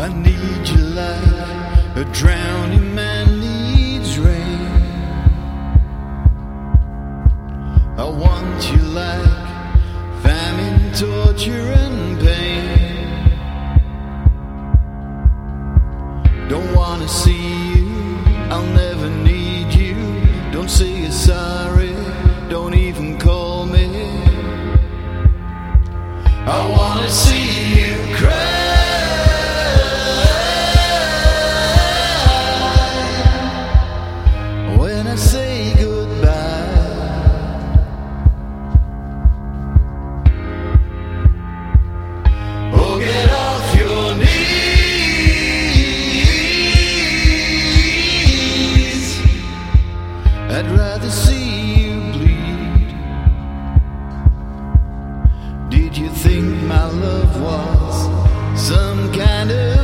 [0.00, 4.60] I need you like a drowning man needs rain.
[7.98, 9.48] I want you like
[10.22, 12.88] famine, torture, and pain.
[16.48, 17.88] Don't wanna see you,
[18.48, 19.29] I'll never need
[56.22, 59.79] think my love was some kind of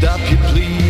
[0.00, 0.89] stop you please.